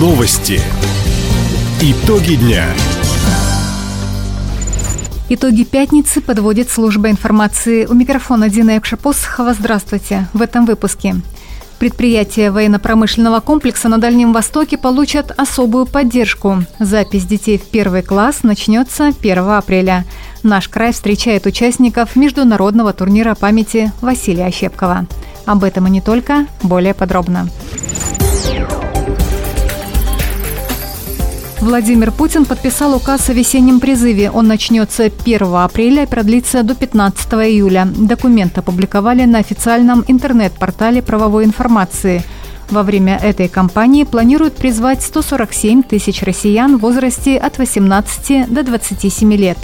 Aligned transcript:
Новости. 0.00 0.58
Итоги 1.82 2.36
дня. 2.36 2.64
Итоги 5.28 5.64
пятницы 5.64 6.22
подводит 6.22 6.70
служба 6.70 7.10
информации. 7.10 7.84
У 7.84 7.92
микрофона 7.92 8.48
Дина 8.48 8.70
Якшапосхова. 8.76 9.52
Здравствуйте. 9.52 10.26
В 10.32 10.40
этом 10.40 10.64
выпуске. 10.64 11.16
Предприятия 11.78 12.50
военно-промышленного 12.50 13.40
комплекса 13.40 13.90
на 13.90 13.98
Дальнем 13.98 14.32
Востоке 14.32 14.78
получат 14.78 15.38
особую 15.38 15.84
поддержку. 15.84 16.64
Запись 16.78 17.26
детей 17.26 17.58
в 17.58 17.64
первый 17.68 18.00
класс 18.00 18.42
начнется 18.42 19.08
1 19.08 19.38
апреля. 19.50 20.06
Наш 20.42 20.68
край 20.68 20.94
встречает 20.94 21.44
участников 21.44 22.16
международного 22.16 22.94
турнира 22.94 23.34
памяти 23.34 23.92
Василия 24.00 24.46
Ощепкова. 24.46 25.06
Об 25.44 25.62
этом 25.62 25.88
и 25.88 25.90
не 25.90 26.00
только, 26.00 26.46
более 26.62 26.94
подробно. 26.94 27.50
Владимир 31.60 32.10
Путин 32.10 32.46
подписал 32.46 32.96
указ 32.96 33.28
о 33.28 33.34
весеннем 33.34 33.80
призыве. 33.80 34.30
Он 34.30 34.48
начнется 34.48 35.04
1 35.04 35.54
апреля 35.56 36.04
и 36.04 36.06
продлится 36.06 36.62
до 36.62 36.74
15 36.74 37.34
июля. 37.34 37.86
Документ 37.94 38.56
опубликовали 38.56 39.26
на 39.26 39.40
официальном 39.40 40.02
интернет-портале 40.08 41.02
правовой 41.02 41.44
информации. 41.44 42.22
Во 42.70 42.82
время 42.82 43.18
этой 43.22 43.48
кампании 43.48 44.04
планируют 44.04 44.56
призвать 44.56 45.02
147 45.02 45.82
тысяч 45.82 46.22
россиян 46.22 46.78
в 46.78 46.80
возрасте 46.80 47.36
от 47.36 47.58
18 47.58 48.50
до 48.50 48.62
27 48.62 49.34
лет. 49.34 49.58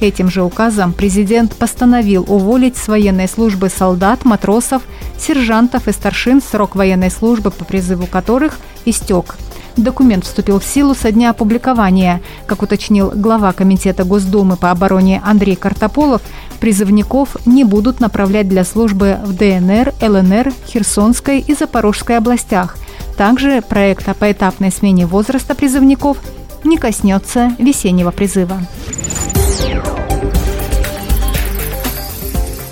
Этим 0.00 0.30
же 0.30 0.42
указом 0.42 0.94
президент 0.94 1.54
постановил 1.56 2.24
уволить 2.26 2.78
с 2.78 2.88
военной 2.88 3.28
службы 3.28 3.68
солдат, 3.68 4.24
матросов, 4.24 4.82
сержантов 5.18 5.88
и 5.88 5.92
старшин, 5.92 6.40
срок 6.40 6.74
военной 6.74 7.10
службы 7.10 7.50
по 7.50 7.66
призыву 7.66 8.06
которых 8.06 8.58
истек 8.86 9.36
Документ 9.76 10.24
вступил 10.24 10.60
в 10.60 10.64
силу 10.64 10.94
со 10.94 11.10
дня 11.10 11.30
опубликования. 11.30 12.20
Как 12.46 12.62
уточнил 12.62 13.10
глава 13.14 13.52
Комитета 13.52 14.04
Госдумы 14.04 14.56
по 14.56 14.70
обороне 14.70 15.20
Андрей 15.24 15.56
Картополов, 15.56 16.22
призывников 16.60 17.36
не 17.44 17.64
будут 17.64 18.00
направлять 18.00 18.48
для 18.48 18.64
службы 18.64 19.18
в 19.24 19.34
ДНР, 19.36 19.92
ЛНР, 20.00 20.52
Херсонской 20.66 21.40
и 21.40 21.54
Запорожской 21.54 22.16
областях. 22.16 22.76
Также 23.16 23.62
проект 23.62 24.08
о 24.08 24.14
поэтапной 24.14 24.70
смене 24.70 25.06
возраста 25.06 25.54
призывников 25.54 26.18
не 26.62 26.78
коснется 26.78 27.52
весеннего 27.58 28.10
призыва. 28.10 28.60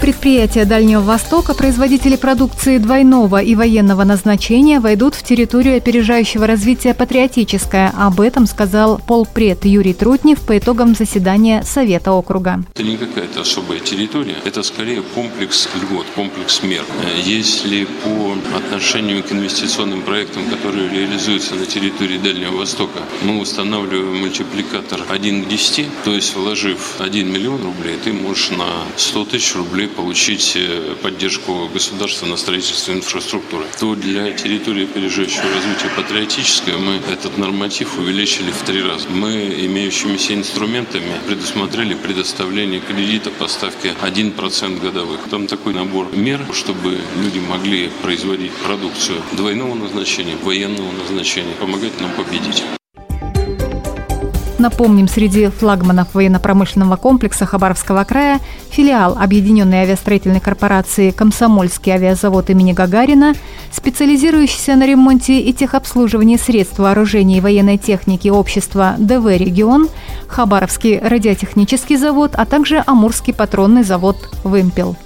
Предприятия 0.03 0.65
Дальнего 0.65 1.01
Востока, 1.01 1.55
производители 1.55 2.17
продукции 2.17 2.79
двойного 2.79 3.41
и 3.41 3.55
военного 3.55 4.03
назначения, 4.03 4.81
войдут 4.81 5.15
в 5.15 5.23
территорию 5.23 5.77
опережающего 5.77 6.45
развития 6.45 6.93
«Патриотическое». 6.93 7.93
Об 7.97 8.21
этом 8.21 8.47
сказал 8.47 8.99
полпред 8.99 9.65
Юрий 9.65 9.95
Трутнев 9.95 10.41
по 10.41 10.59
итогам 10.59 10.97
заседания 10.97 11.63
Совета 11.63 12.11
округа. 12.11 12.65
Это 12.75 12.83
не 12.83 12.97
какая-то 12.97 13.43
особая 13.43 13.79
территория, 13.79 14.35
это 14.45 14.65
скорее 14.65 15.03
комплекс 15.03 15.69
льгот, 15.81 16.07
комплекс 16.17 16.65
мер. 16.65 16.83
Если 17.25 17.85
по 18.03 18.57
отношению 18.57 19.23
к 19.23 19.31
инвестиционным 19.31 20.03
проектам, 20.03 20.43
которые 20.47 20.89
реализуются 20.89 21.55
на 21.55 21.65
территории 21.65 22.19
Дальнего 22.19 22.57
Востока, 22.57 22.99
мы 23.23 23.39
устанавливаем 23.39 24.19
мультипликатор 24.19 25.03
1 25.09 25.45
к 25.45 25.49
10, 25.49 25.87
то 26.05 26.13
есть 26.13 26.35
вложив 26.35 26.97
1 26.99 27.33
миллион 27.33 27.63
рублей, 27.63 27.97
ты 28.03 28.13
можешь 28.13 28.51
на 28.51 28.67
100 28.97 29.25
тысяч 29.27 29.55
рублей 29.55 29.91
получить 29.97 30.53
э, 30.57 30.97
поддержку 31.03 31.69
государства 31.73 32.27
на 32.27 32.37
строительство 32.37 32.93
инфраструктуры, 32.93 33.65
то 33.79 33.95
для 33.95 34.33
территории 34.33 34.85
опережающего 34.85 35.45
развития 35.55 35.91
патриотическое 35.97 36.77
мы 36.77 37.01
этот 37.11 37.39
норматив 37.39 37.99
увеличили 37.99 38.51
в 38.51 38.63
три 38.63 38.83
раза. 38.83 39.09
Мы 39.09 39.55
имеющимися 39.67 40.35
инструментами 40.35 41.13
предусмотрели 41.27 41.95
предоставление 41.95 42.81
кредита 42.81 43.31
по 43.31 43.49
ставке 43.49 43.95
1% 44.03 44.81
годовых. 44.81 45.21
Там 45.31 45.47
такой 45.47 45.75
набор 45.75 46.09
мер, 46.15 46.41
чтобы 46.53 46.99
люди 47.23 47.39
могли 47.39 47.91
производить 48.03 48.53
продукцию 48.53 49.23
двойного 49.33 49.75
назначения, 49.75 50.37
военного 50.37 50.93
назначения, 50.93 51.55
помогать 51.55 52.01
нам 52.01 52.11
победить. 52.13 52.63
Напомним, 54.63 55.09
среди 55.09 55.49
флагманов 55.49 56.15
военно-промышленного 56.15 56.95
комплекса 56.95 57.47
Хабаровского 57.47 58.05
края 58.05 58.39
филиал 58.71 59.19
Объединенной 59.19 59.79
авиастроительной 59.79 60.39
корпорации 60.39 61.11
«Комсомольский 61.11 61.91
авиазавод 61.91 62.49
имени 62.49 62.73
Гагарина», 62.73 63.35
специализирующийся 63.73 64.77
на 64.77 64.87
ремонте 64.87 65.41
и 65.41 65.53
техобслуживании 65.53 66.37
средств 66.37 66.79
вооружения 66.79 67.39
и 67.39 67.41
военной 67.41 67.77
техники 67.77 68.29
общества 68.29 68.95
ДВ 68.99 69.37
«Регион», 69.37 69.89
Хабаровский 70.29 70.97
радиотехнический 71.01 71.97
завод, 71.97 72.37
а 72.37 72.47
также 72.47 72.85
Амурский 72.87 73.35
патронный 73.35 73.83
завод 73.83 74.17
«Вымпел». 74.45 74.97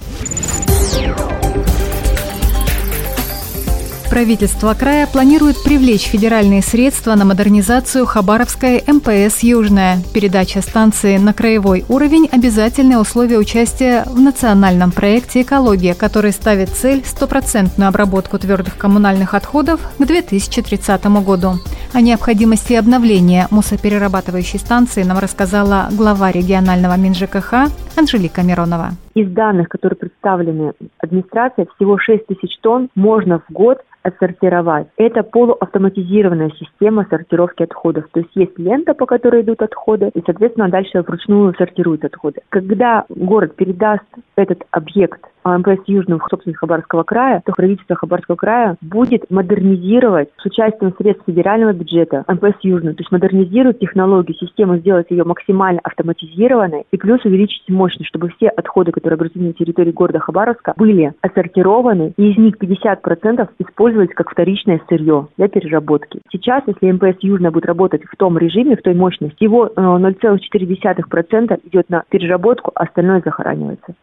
Правительство 4.17 4.73
края 4.73 5.07
планирует 5.07 5.63
привлечь 5.63 6.07
федеральные 6.07 6.63
средства 6.63 7.15
на 7.17 7.27
модернизацию 7.27 8.07
Хабаровской 8.07 8.83
МПС 8.87 9.41
«Южная». 9.41 10.03
Передача 10.15 10.63
станции 10.63 11.19
на 11.19 11.35
краевой 11.35 11.85
уровень– 11.91 12.27
обязательное 12.33 12.97
условие 12.97 13.39
участия 13.39 14.05
в 14.07 14.19
национальном 14.19 14.91
проекте 14.91 15.43
«Экология», 15.43 15.93
который 15.93 16.33
ставит 16.33 16.71
цель– 16.71 17.05
стопроцентную 17.07 17.89
обработку 17.89 18.39
твердых 18.39 18.79
коммунальных 18.79 19.35
отходов 19.35 19.83
к 19.99 20.07
2030 20.07 21.05
году. 21.23 21.61
О 21.97 22.03
необходимости 22.03 22.75
обновления 22.75 23.47
мусоперерабатывающей 23.51 24.59
станции 24.59 25.03
нам 25.03 25.17
рассказала 25.17 25.89
глава 25.91 26.31
регионального 26.31 26.95
МинЖКХ 26.99 27.73
Анжелика 27.97 28.43
Миронова. 28.43 28.89
Из 29.15 29.33
данных, 29.33 29.71
которые 29.71 29.97
представлены 29.97 30.75
администрацией, 30.99 31.67
всего 31.75 31.97
6 31.97 32.27
тысяч 32.27 32.59
тонн 32.61 32.91
можно 32.95 33.39
в 33.39 33.51
год 33.51 33.79
отсортировать. 34.03 34.89
Это 34.99 35.23
полуавтоматизированная 35.23 36.51
система 36.59 37.07
сортировки 37.09 37.63
отходов. 37.63 38.05
То 38.13 38.21
есть 38.21 38.31
есть 38.35 38.59
лента, 38.59 38.93
по 38.93 39.07
которой 39.07 39.41
идут 39.41 39.63
отходы, 39.63 40.11
и, 40.13 40.23
соответственно, 40.25 40.69
дальше 40.69 41.01
вручную 41.01 41.55
сортируют 41.57 42.05
отходы. 42.05 42.43
Когда 42.51 43.07
город 43.09 43.57
передаст 43.57 44.05
этот 44.37 44.65
объект 44.71 45.25
МПС 45.47 45.83
Южного 45.87 46.21
в 46.21 46.29
собственность 46.31 46.59
Хабаровского 46.59 47.03
края, 47.03 47.43
то 47.45 47.53
правительство 47.53 47.97
Хабаровского 47.97 48.37
края 48.37 48.77
будет 48.81 49.31
модернизировать 49.31 50.31
с 50.39 50.47
участием 50.47 50.95
средств 50.99 51.25
федерального 51.27 51.73
бюджета 51.73 52.25
МПС 52.29 52.57
Южную, 52.63 52.95
то 52.95 53.03
есть 53.03 53.13
модернизировать 53.13 53.79
технологию, 53.79 54.37
систему, 54.37 54.79
сделать 54.79 55.07
ее 55.11 55.25
максимально 55.25 55.81
автоматизированной 55.85 56.85
и 56.91 56.97
плюс 56.97 57.25
увеличить 57.25 57.69
мощность, 57.69 58.09
чтобы 58.09 58.31
все 58.31 58.49
отходы, 58.49 58.93
которые 58.93 59.17
образуются 59.17 59.43
на 59.43 59.53
территории 59.53 59.93
города 59.93 60.19
Хабаровска, 60.19 60.75
были 60.77 61.13
отсортированы, 61.21 62.13
и 62.17 62.31
из 62.31 62.37
них 62.39 62.57
50% 62.57 63.49
использовались 63.59 64.15
как 64.15 64.31
вторичное 64.31 64.81
сырье 64.89 65.29
для 65.37 65.49
переработки. 65.49 66.21
Сейчас, 66.31 66.63
если 66.67 66.91
МПС 66.91 67.19
Южная 67.21 67.51
будет 67.51 67.67
работать 67.67 68.03
в 68.05 68.17
том 68.17 68.39
режиме, 68.39 68.77
в 68.77 68.83
той 68.83 68.95
мощности, 68.95 69.45
его 69.45 69.71
0,4% 69.77 71.53
э, 71.53 71.59
идет 71.65 71.91
на 71.91 72.05
переработку, 72.09 72.73
а 72.75 72.85
остальное 72.85 73.23
захоранивается. 73.25 73.95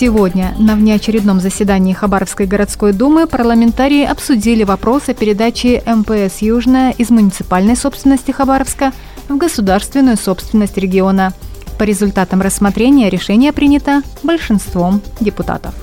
Сегодня 0.00 0.54
на 0.58 0.76
внеочередном 0.76 1.40
заседании 1.40 1.92
Хабаровской 1.92 2.46
городской 2.46 2.94
думы 2.94 3.26
парламентарии 3.26 4.02
обсудили 4.02 4.64
вопрос 4.64 5.10
о 5.10 5.12
передаче 5.12 5.82
МПС 5.84 6.38
«Южная» 6.40 6.92
из 6.92 7.10
муниципальной 7.10 7.76
собственности 7.76 8.30
Хабаровска 8.30 8.94
в 9.28 9.36
государственную 9.36 10.16
собственность 10.16 10.78
региона. 10.78 11.34
По 11.78 11.82
результатам 11.82 12.40
рассмотрения 12.40 13.10
решение 13.10 13.52
принято 13.52 14.00
большинством 14.22 15.02
депутатов. 15.20 15.74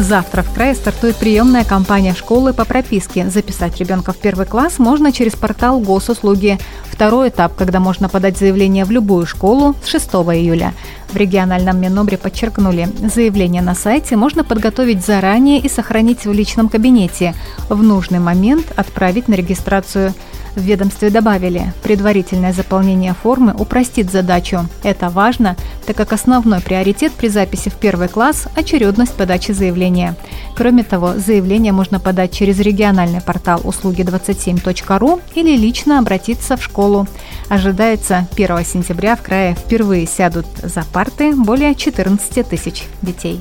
Завтра 0.00 0.42
в 0.42 0.54
крае 0.54 0.74
стартует 0.74 1.16
приемная 1.16 1.62
кампания 1.62 2.14
школы 2.14 2.54
по 2.54 2.64
прописке. 2.64 3.28
Записать 3.28 3.76
ребенка 3.76 4.14
в 4.14 4.16
первый 4.16 4.46
класс 4.46 4.78
можно 4.78 5.12
через 5.12 5.36
портал 5.36 5.78
госуслуги. 5.78 6.58
Второй 6.86 7.28
этап, 7.28 7.54
когда 7.54 7.80
можно 7.80 8.08
подать 8.08 8.38
заявление 8.38 8.86
в 8.86 8.90
любую 8.90 9.26
школу 9.26 9.74
с 9.84 9.88
6 9.88 10.08
июля. 10.08 10.72
В 11.12 11.16
региональном 11.16 11.78
Минобре 11.78 12.16
подчеркнули, 12.16 12.88
заявление 13.14 13.60
на 13.60 13.74
сайте 13.74 14.16
можно 14.16 14.42
подготовить 14.42 15.04
заранее 15.04 15.58
и 15.60 15.68
сохранить 15.68 16.24
в 16.24 16.32
личном 16.32 16.70
кабинете. 16.70 17.34
В 17.68 17.82
нужный 17.82 18.20
момент 18.20 18.72
отправить 18.76 19.28
на 19.28 19.34
регистрацию. 19.34 20.14
В 20.56 20.60
ведомстве 20.60 21.10
добавили, 21.10 21.72
предварительное 21.82 22.52
заполнение 22.52 23.14
формы 23.14 23.54
упростит 23.56 24.10
задачу. 24.10 24.66
Это 24.82 25.08
важно, 25.08 25.56
так 25.86 25.96
как 25.96 26.12
основной 26.12 26.60
приоритет 26.60 27.12
при 27.12 27.28
записи 27.28 27.68
в 27.68 27.74
первый 27.74 28.08
класс– 28.08 28.48
очередность 28.56 29.14
подачи 29.14 29.52
заявления. 29.52 30.16
Кроме 30.56 30.82
того, 30.82 31.14
заявление 31.16 31.72
можно 31.72 32.00
подать 32.00 32.32
через 32.32 32.58
региональный 32.58 33.20
портал 33.20 33.60
услуги27.ру 33.60 35.20
или 35.34 35.56
лично 35.56 35.98
обратиться 35.98 36.56
в 36.56 36.62
школу. 36.62 37.06
Ожидается, 37.48 38.26
1 38.32 38.64
сентября 38.64 39.16
в 39.16 39.22
крае 39.22 39.54
впервые 39.54 40.06
сядут 40.06 40.46
за 40.62 40.84
парты 40.92 41.32
более 41.34 41.74
14 41.74 42.48
тысяч 42.48 42.84
детей. 43.02 43.40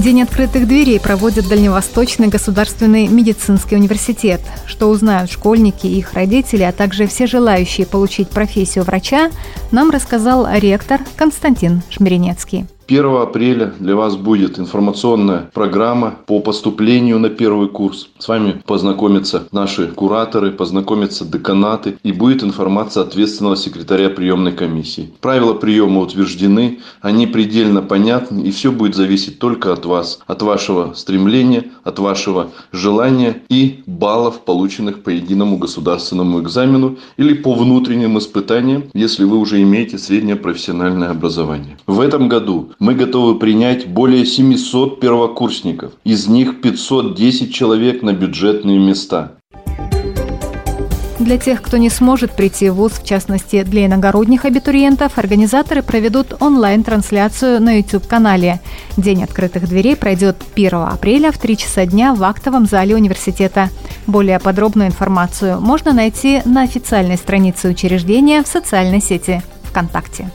День 0.00 0.22
открытых 0.22 0.66
дверей 0.66 0.98
проводит 0.98 1.46
Дальневосточный 1.46 2.28
государственный 2.28 3.06
медицинский 3.06 3.76
университет. 3.76 4.40
Что 4.64 4.88
узнают 4.88 5.30
школьники 5.30 5.86
и 5.86 5.98
их 5.98 6.14
родители, 6.14 6.62
а 6.62 6.72
также 6.72 7.06
все 7.06 7.26
желающие 7.26 7.86
получить 7.86 8.30
профессию 8.30 8.84
врача, 8.84 9.30
нам 9.72 9.90
рассказал 9.90 10.48
ректор 10.50 11.00
Константин 11.16 11.82
Шмиренецкий. 11.90 12.64
1 12.90 13.06
апреля 13.22 13.72
для 13.78 13.94
вас 13.94 14.16
будет 14.16 14.58
информационная 14.58 15.48
программа 15.54 16.16
по 16.26 16.40
поступлению 16.40 17.20
на 17.20 17.28
первый 17.28 17.68
курс. 17.68 18.08
С 18.18 18.26
вами 18.26 18.60
познакомятся 18.66 19.44
наши 19.52 19.86
кураторы, 19.86 20.50
познакомятся 20.50 21.24
деканаты 21.24 21.98
и 22.02 22.10
будет 22.10 22.42
информация 22.42 23.04
ответственного 23.04 23.56
секретаря 23.56 24.10
приемной 24.10 24.50
комиссии. 24.50 25.12
Правила 25.20 25.54
приема 25.54 26.00
утверждены, 26.00 26.80
они 27.00 27.28
предельно 27.28 27.80
понятны 27.80 28.40
и 28.40 28.50
все 28.50 28.72
будет 28.72 28.96
зависеть 28.96 29.38
только 29.38 29.72
от 29.72 29.86
вас, 29.86 30.18
от 30.26 30.42
вашего 30.42 30.92
стремления, 30.94 31.66
от 31.84 32.00
вашего 32.00 32.48
желания 32.72 33.40
и 33.48 33.84
баллов, 33.86 34.40
полученных 34.40 35.04
по 35.04 35.10
единому 35.10 35.58
государственному 35.58 36.40
экзамену 36.40 36.98
или 37.16 37.34
по 37.34 37.54
внутренним 37.54 38.18
испытаниям, 38.18 38.86
если 38.94 39.22
вы 39.22 39.36
уже 39.36 39.62
имеете 39.62 39.96
среднее 39.96 40.34
профессиональное 40.34 41.10
образование. 41.10 41.78
В 41.86 42.00
этом 42.00 42.28
году 42.28 42.72
мы 42.80 42.94
готовы 42.94 43.38
принять 43.38 43.86
более 43.86 44.26
700 44.26 45.00
первокурсников. 45.00 45.92
Из 46.02 46.26
них 46.26 46.62
510 46.62 47.54
человек 47.54 48.02
на 48.02 48.14
бюджетные 48.14 48.78
места. 48.78 49.34
Для 51.18 51.36
тех, 51.36 51.60
кто 51.60 51.76
не 51.76 51.90
сможет 51.90 52.32
прийти 52.32 52.70
в 52.70 52.76
ВУЗ, 52.76 52.92
в 52.92 53.04
частности 53.04 53.62
для 53.62 53.84
иногородних 53.84 54.46
абитуриентов, 54.46 55.18
организаторы 55.18 55.82
проведут 55.82 56.34
онлайн-трансляцию 56.40 57.60
на 57.60 57.76
YouTube-канале. 57.76 58.60
День 58.96 59.24
открытых 59.24 59.68
дверей 59.68 59.96
пройдет 59.96 60.36
1 60.54 60.74
апреля 60.74 61.30
в 61.30 61.36
3 61.36 61.56
часа 61.58 61.84
дня 61.84 62.14
в 62.14 62.24
актовом 62.24 62.64
зале 62.64 62.94
университета. 62.94 63.68
Более 64.06 64.40
подробную 64.40 64.88
информацию 64.88 65.60
можно 65.60 65.92
найти 65.92 66.40
на 66.46 66.62
официальной 66.62 67.18
странице 67.18 67.68
учреждения 67.68 68.42
в 68.42 68.46
социальной 68.46 69.02
сети 69.02 69.42
ВКонтакте. 69.64 70.30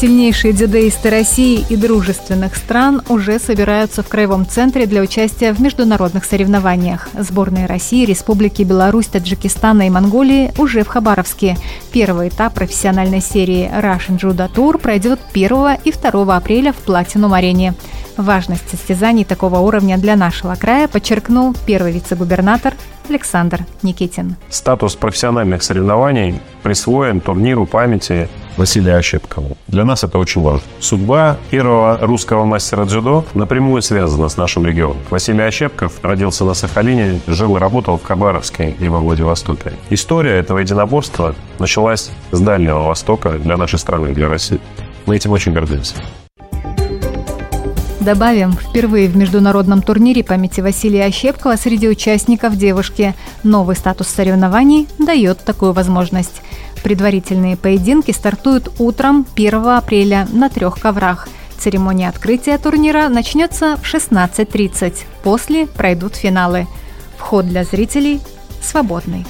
Сильнейшие 0.00 0.54
дзюдоисты 0.54 1.10
России 1.10 1.62
и 1.68 1.76
дружественных 1.76 2.56
стран 2.56 3.02
уже 3.10 3.38
собираются 3.38 4.02
в 4.02 4.08
Краевом 4.08 4.48
центре 4.48 4.86
для 4.86 5.02
участия 5.02 5.52
в 5.52 5.60
международных 5.60 6.24
соревнованиях. 6.24 7.10
Сборные 7.12 7.66
России, 7.66 8.06
Республики 8.06 8.62
Беларусь, 8.62 9.08
Таджикистана 9.08 9.86
и 9.86 9.90
Монголии 9.90 10.54
уже 10.56 10.84
в 10.84 10.88
Хабаровске. 10.88 11.58
Первый 11.92 12.28
этап 12.30 12.54
профессиональной 12.54 13.20
серии 13.20 13.70
Russian 13.70 14.18
Judo 14.18 14.50
Tour 14.50 14.78
пройдет 14.78 15.20
1 15.34 15.80
и 15.84 15.92
2 15.92 16.34
апреля 16.34 16.72
в 16.72 16.76
Платинум-арене. 16.76 17.74
Важность 18.16 18.70
состязаний 18.70 19.26
такого 19.26 19.58
уровня 19.58 19.98
для 19.98 20.16
нашего 20.16 20.54
края 20.54 20.88
подчеркнул 20.88 21.54
первый 21.66 21.92
вице-губернатор 21.92 22.72
Александр 23.10 23.66
Никитин. 23.82 24.36
Статус 24.48 24.94
профессиональных 24.94 25.62
соревнований 25.62 26.40
присвоен 26.62 27.20
турниру 27.20 27.66
памяти 27.66 28.28
Василия 28.56 28.96
Ощепкова. 28.96 29.56
Для 29.68 29.84
нас 29.84 30.04
это 30.04 30.18
очень 30.18 30.42
важно. 30.42 30.66
Судьба 30.80 31.36
первого 31.50 31.98
русского 32.00 32.44
мастера 32.44 32.84
дзюдо 32.84 33.24
напрямую 33.34 33.82
связана 33.82 34.28
с 34.28 34.36
нашим 34.36 34.64
регионом. 34.64 34.98
Василий 35.10 35.42
Ощепков 35.42 35.92
родился 36.02 36.44
на 36.44 36.54
Сахалине, 36.54 37.20
жил 37.26 37.56
и 37.56 37.60
работал 37.60 37.98
в 37.98 38.04
Хабаровске 38.04 38.76
и 38.78 38.88
во 38.88 39.00
Владивостоке. 39.00 39.72
История 39.90 40.38
этого 40.38 40.58
единоборства 40.58 41.34
началась 41.58 42.10
с 42.30 42.40
Дальнего 42.40 42.80
Востока 42.80 43.38
для 43.38 43.56
нашей 43.56 43.78
страны, 43.78 44.12
для 44.14 44.28
России. 44.28 44.60
Мы 45.06 45.16
этим 45.16 45.32
очень 45.32 45.52
гордимся. 45.52 45.94
Добавим, 48.00 48.52
впервые 48.52 49.08
в 49.08 49.16
международном 49.16 49.82
турнире 49.82 50.24
памяти 50.24 50.62
Василия 50.62 51.04
Ощепкова 51.04 51.56
среди 51.56 51.86
участников 51.86 52.56
девушки. 52.56 53.14
Новый 53.42 53.76
статус 53.76 54.08
соревнований 54.08 54.88
дает 54.98 55.44
такую 55.44 55.72
возможность. 55.72 56.40
Предварительные 56.82 57.58
поединки 57.58 58.10
стартуют 58.12 58.72
утром 58.78 59.26
1 59.34 59.66
апреля 59.66 60.26
на 60.32 60.48
трех 60.48 60.80
коврах. 60.80 61.28
Церемония 61.58 62.08
открытия 62.08 62.56
турнира 62.56 63.10
начнется 63.10 63.76
в 63.76 63.82
16.30. 63.82 64.94
После 65.22 65.66
пройдут 65.66 66.16
финалы. 66.16 66.66
Вход 67.18 67.46
для 67.46 67.64
зрителей 67.64 68.22
свободный. 68.62 69.26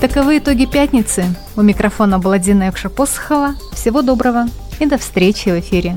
Таковы 0.00 0.38
итоги 0.38 0.66
пятницы. 0.66 1.24
У 1.56 1.62
микрофона 1.62 2.20
была 2.20 2.38
Дина 2.38 2.68
Якша-Посохова. 2.68 3.56
Всего 3.72 4.02
доброго 4.02 4.46
и 4.78 4.86
до 4.86 4.98
встречи 4.98 5.48
в 5.48 5.58
эфире. 5.58 5.96